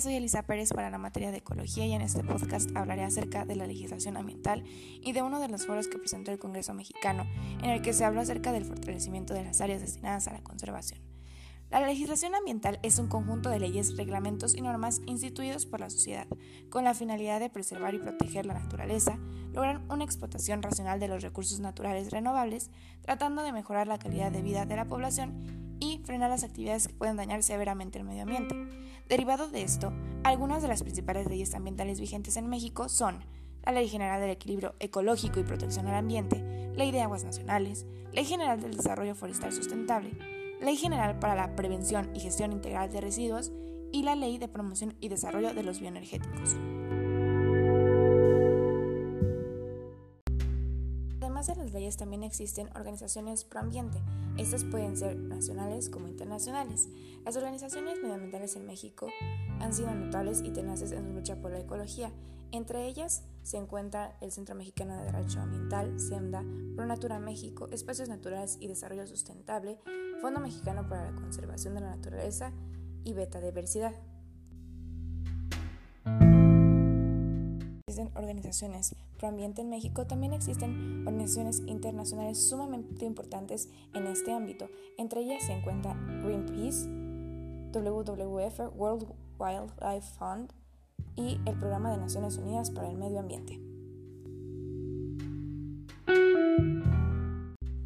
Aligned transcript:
Soy 0.00 0.16
Elisa 0.16 0.42
Pérez 0.42 0.74
para 0.74 0.90
la 0.90 0.98
materia 0.98 1.30
de 1.30 1.38
ecología 1.38 1.86
y 1.86 1.94
en 1.94 2.02
este 2.02 2.22
podcast 2.22 2.68
hablaré 2.76 3.02
acerca 3.02 3.46
de 3.46 3.56
la 3.56 3.66
legislación 3.66 4.18
ambiental 4.18 4.62
y 4.66 5.12
de 5.12 5.22
uno 5.22 5.40
de 5.40 5.48
los 5.48 5.64
foros 5.64 5.88
que 5.88 5.98
presentó 5.98 6.32
el 6.32 6.38
Congreso 6.38 6.74
mexicano, 6.74 7.26
en 7.62 7.70
el 7.70 7.80
que 7.80 7.94
se 7.94 8.04
habló 8.04 8.20
acerca 8.20 8.52
del 8.52 8.66
fortalecimiento 8.66 9.32
de 9.32 9.44
las 9.44 9.62
áreas 9.62 9.80
destinadas 9.80 10.28
a 10.28 10.34
la 10.34 10.42
conservación. 10.42 11.00
La 11.70 11.80
legislación 11.80 12.34
ambiental 12.34 12.78
es 12.82 12.98
un 12.98 13.08
conjunto 13.08 13.48
de 13.48 13.58
leyes, 13.58 13.96
reglamentos 13.96 14.54
y 14.54 14.60
normas 14.60 15.00
instituidos 15.06 15.64
por 15.64 15.80
la 15.80 15.88
sociedad, 15.88 16.26
con 16.68 16.84
la 16.84 16.92
finalidad 16.92 17.40
de 17.40 17.48
preservar 17.48 17.94
y 17.94 17.98
proteger 17.98 18.44
la 18.44 18.54
naturaleza, 18.54 19.18
lograr 19.52 19.80
una 19.88 20.04
explotación 20.04 20.62
racional 20.62 21.00
de 21.00 21.08
los 21.08 21.22
recursos 21.22 21.58
naturales 21.58 22.10
renovables, 22.10 22.70
tratando 23.00 23.42
de 23.42 23.52
mejorar 23.52 23.88
la 23.88 23.98
calidad 23.98 24.30
de 24.30 24.42
vida 24.42 24.66
de 24.66 24.76
la 24.76 24.84
población 24.84 25.55
frenar 26.06 26.30
las 26.30 26.44
actividades 26.44 26.88
que 26.88 26.94
pueden 26.94 27.16
dañar 27.16 27.42
severamente 27.42 27.98
el 27.98 28.04
medio 28.04 28.22
ambiente. 28.22 28.54
Derivado 29.08 29.48
de 29.48 29.62
esto, 29.62 29.92
algunas 30.24 30.62
de 30.62 30.68
las 30.68 30.82
principales 30.82 31.28
leyes 31.28 31.54
ambientales 31.54 32.00
vigentes 32.00 32.36
en 32.36 32.48
México 32.48 32.88
son 32.88 33.24
la 33.64 33.72
Ley 33.72 33.88
General 33.88 34.20
del 34.20 34.30
Equilibrio 34.30 34.74
Ecológico 34.78 35.40
y 35.40 35.44
Protección 35.44 35.88
al 35.88 35.96
Ambiente, 35.96 36.72
Ley 36.74 36.92
de 36.92 37.02
Aguas 37.02 37.24
Nacionales, 37.24 37.84
Ley 38.12 38.24
General 38.24 38.60
del 38.60 38.76
Desarrollo 38.76 39.14
Forestal 39.14 39.52
Sustentable, 39.52 40.16
Ley 40.60 40.76
General 40.76 41.18
para 41.18 41.34
la 41.34 41.54
Prevención 41.56 42.10
y 42.14 42.20
Gestión 42.20 42.52
Integral 42.52 42.90
de 42.90 43.00
Residuos 43.00 43.52
y 43.92 44.02
la 44.02 44.14
Ley 44.14 44.38
de 44.38 44.48
Promoción 44.48 44.94
y 45.00 45.08
Desarrollo 45.08 45.52
de 45.52 45.64
los 45.64 45.80
Bioenergéticos. 45.80 46.56
Además 51.20 51.46
de 51.46 51.56
las 51.56 51.72
leyes 51.72 51.96
también 51.96 52.22
existen 52.22 52.68
organizaciones 52.76 53.44
proambiente. 53.44 54.02
Estas 54.36 54.64
pueden 54.64 54.96
ser 54.96 55.16
nacionales 55.16 55.88
como 55.88 56.08
internacionales. 56.08 56.88
Las 57.24 57.36
organizaciones 57.36 57.98
medioambientales 58.02 58.54
en 58.56 58.66
México 58.66 59.08
han 59.60 59.72
sido 59.72 59.94
notables 59.94 60.42
y 60.44 60.50
tenaces 60.50 60.92
en 60.92 61.06
su 61.06 61.12
lucha 61.12 61.36
por 61.36 61.52
la 61.52 61.60
ecología. 61.60 62.12
Entre 62.52 62.86
ellas 62.86 63.24
se 63.42 63.56
encuentra 63.56 64.16
el 64.20 64.30
Centro 64.30 64.54
Mexicano 64.54 64.96
de 64.96 65.04
Derecho 65.10 65.40
Ambiental, 65.40 65.98
SEMDA, 65.98 66.44
ProNatura 66.76 67.18
México, 67.18 67.68
Espacios 67.72 68.08
Naturales 68.08 68.58
y 68.60 68.68
Desarrollo 68.68 69.06
Sustentable, 69.06 69.78
Fondo 70.20 70.40
Mexicano 70.40 70.88
para 70.88 71.10
la 71.10 71.16
Conservación 71.16 71.74
de 71.74 71.80
la 71.80 71.96
Naturaleza 71.96 72.52
y 73.04 73.14
Beta 73.14 73.40
Diversidad. 73.40 73.94
Organizaciones 78.16 78.96
proambiente 79.16 79.62
en 79.62 79.70
México, 79.70 80.08
también 80.08 80.32
existen 80.32 81.06
organizaciones 81.06 81.62
internacionales 81.68 82.48
sumamente 82.48 83.04
importantes 83.04 83.68
en 83.94 84.08
este 84.08 84.32
ámbito. 84.32 84.68
Entre 84.98 85.20
ellas 85.20 85.44
se 85.44 85.52
encuentra 85.52 85.94
Greenpeace, 86.24 86.88
WWF, 87.72 88.76
World 88.76 89.06
Wildlife 89.38 90.18
Fund 90.18 90.52
y 91.14 91.38
el 91.46 91.56
Programa 91.60 91.92
de 91.92 91.98
Naciones 91.98 92.38
Unidas 92.38 92.72
para 92.72 92.90
el 92.90 92.96
Medio 92.96 93.20
Ambiente. 93.20 93.60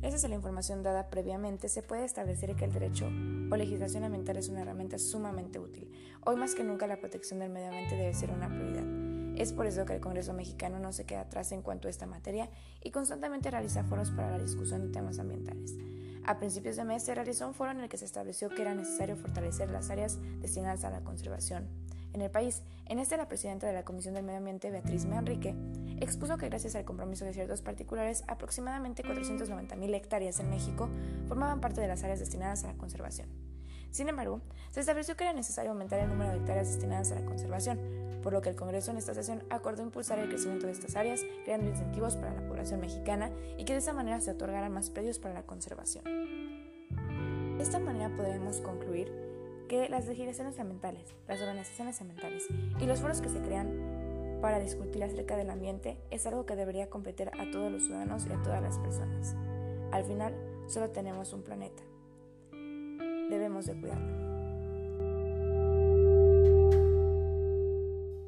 Gracias 0.00 0.24
a 0.24 0.28
la 0.28 0.34
información 0.34 0.82
dada 0.82 1.08
previamente, 1.08 1.68
se 1.68 1.84
puede 1.84 2.04
establecer 2.04 2.56
que 2.56 2.64
el 2.64 2.72
derecho 2.72 3.06
o 3.06 3.56
legislación 3.56 4.02
ambiental 4.02 4.38
es 4.38 4.48
una 4.48 4.62
herramienta 4.62 4.98
sumamente 4.98 5.60
útil. 5.60 5.88
Hoy 6.26 6.34
más 6.34 6.56
que 6.56 6.64
nunca 6.64 6.88
la 6.88 6.98
protección 6.98 7.38
del 7.38 7.50
medio 7.50 7.68
ambiente 7.68 7.94
debe 7.94 8.12
ser 8.12 8.32
una 8.32 8.48
prioridad. 8.48 9.23
Es 9.36 9.52
por 9.52 9.66
eso 9.66 9.84
que 9.84 9.94
el 9.94 10.00
Congreso 10.00 10.32
mexicano 10.32 10.78
no 10.78 10.92
se 10.92 11.04
queda 11.04 11.22
atrás 11.22 11.50
en 11.52 11.62
cuanto 11.62 11.88
a 11.88 11.90
esta 11.90 12.06
materia 12.06 12.48
y 12.82 12.90
constantemente 12.90 13.50
realiza 13.50 13.82
foros 13.82 14.10
para 14.10 14.30
la 14.30 14.38
discusión 14.38 14.82
de 14.82 14.92
temas 14.92 15.18
ambientales. 15.18 15.74
A 16.24 16.38
principios 16.38 16.76
de 16.76 16.84
mes 16.84 17.02
se 17.02 17.14
realizó 17.14 17.46
un 17.46 17.54
foro 17.54 17.72
en 17.72 17.80
el 17.80 17.88
que 17.88 17.98
se 17.98 18.04
estableció 18.04 18.48
que 18.48 18.62
era 18.62 18.74
necesario 18.74 19.16
fortalecer 19.16 19.70
las 19.70 19.90
áreas 19.90 20.18
destinadas 20.40 20.84
a 20.84 20.90
la 20.90 21.00
conservación 21.00 21.68
en 22.14 22.22
el 22.22 22.30
país. 22.30 22.62
En 22.86 22.98
este, 22.98 23.16
la 23.16 23.28
presidenta 23.28 23.66
de 23.66 23.72
la 23.72 23.84
Comisión 23.84 24.14
del 24.14 24.24
Medio 24.24 24.38
Ambiente, 24.38 24.70
Beatriz 24.70 25.04
Manrique, 25.04 25.54
expuso 26.00 26.38
que 26.38 26.48
gracias 26.48 26.76
al 26.76 26.84
compromiso 26.84 27.24
de 27.24 27.34
ciertos 27.34 27.60
particulares, 27.60 28.24
aproximadamente 28.28 29.02
490.000 29.02 29.94
hectáreas 29.94 30.40
en 30.40 30.48
México 30.48 30.88
formaban 31.28 31.60
parte 31.60 31.80
de 31.80 31.88
las 31.88 32.04
áreas 32.04 32.20
destinadas 32.20 32.64
a 32.64 32.68
la 32.68 32.74
conservación. 32.74 33.43
Sin 33.94 34.08
embargo, 34.08 34.40
se 34.72 34.80
estableció 34.80 35.16
que 35.16 35.22
era 35.22 35.32
necesario 35.32 35.70
aumentar 35.70 36.00
el 36.00 36.08
número 36.08 36.32
de 36.32 36.38
hectáreas 36.38 36.66
destinadas 36.66 37.12
a 37.12 37.14
la 37.14 37.24
conservación, 37.24 37.78
por 38.24 38.32
lo 38.32 38.42
que 38.42 38.48
el 38.48 38.56
Congreso 38.56 38.90
en 38.90 38.96
esta 38.96 39.14
sesión 39.14 39.44
acordó 39.50 39.84
impulsar 39.84 40.18
el 40.18 40.28
crecimiento 40.28 40.66
de 40.66 40.72
estas 40.72 40.96
áreas, 40.96 41.20
creando 41.44 41.70
incentivos 41.70 42.16
para 42.16 42.34
la 42.34 42.44
población 42.48 42.80
mexicana 42.80 43.30
y 43.56 43.64
que 43.64 43.72
de 43.72 43.78
esa 43.78 43.92
manera 43.92 44.20
se 44.20 44.32
otorgaran 44.32 44.72
más 44.72 44.90
predios 44.90 45.20
para 45.20 45.34
la 45.34 45.44
conservación. 45.44 46.02
De 47.56 47.62
esta 47.62 47.78
manera 47.78 48.10
podremos 48.16 48.60
concluir 48.60 49.12
que 49.68 49.88
las 49.88 50.08
legislaciones 50.08 50.58
ambientales, 50.58 51.14
las 51.28 51.40
organizaciones 51.40 52.00
ambientales 52.00 52.48
y 52.80 52.86
los 52.86 53.00
foros 53.00 53.20
que 53.20 53.28
se 53.28 53.42
crean 53.42 54.40
para 54.42 54.58
discutir 54.58 55.04
acerca 55.04 55.36
del 55.36 55.50
ambiente 55.50 55.98
es 56.10 56.26
algo 56.26 56.46
que 56.46 56.56
debería 56.56 56.90
competir 56.90 57.28
a 57.28 57.48
todos 57.52 57.70
los 57.70 57.84
ciudadanos 57.84 58.26
y 58.26 58.32
a 58.32 58.42
todas 58.42 58.60
las 58.60 58.76
personas. 58.76 59.36
Al 59.92 60.02
final, 60.02 60.34
solo 60.66 60.90
tenemos 60.90 61.32
un 61.32 61.44
planeta 61.44 61.84
debemos 63.54 63.66
de 63.66 63.74
cuidarlo. 63.74 64.33